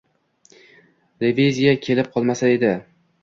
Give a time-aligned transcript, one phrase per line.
[1.25, 2.73] Reviziya kelib qolmasa edi.